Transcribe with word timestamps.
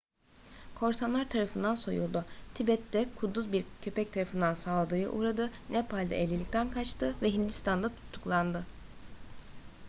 korsanlar 0.75 1.29
tarafından 1.29 1.75
soyuldu 1.75 2.25
tibet'te 2.55 3.07
kuduz 3.15 3.51
bir 3.53 3.65
köpek 3.81 4.13
tarafından 4.13 4.55
saldırıya 4.55 5.09
uğradı 5.09 5.51
nepal'de 5.69 6.21
evlilikten 6.23 6.71
kaçtı 6.71 7.15
ve 7.21 7.31
hindistan'da 7.33 7.89
tutuklandı 7.89 8.65